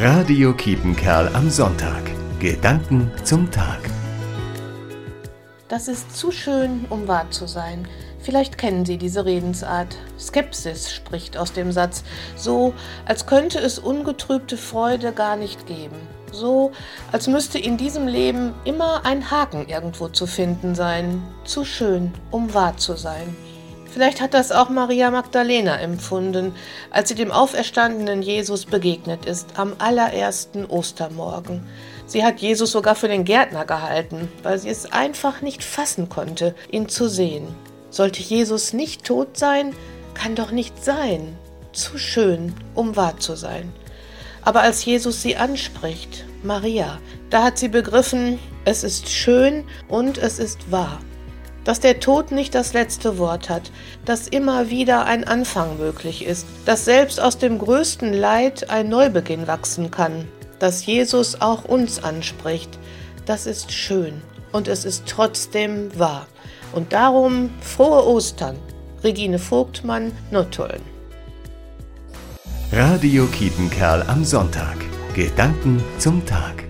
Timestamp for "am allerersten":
29.58-30.66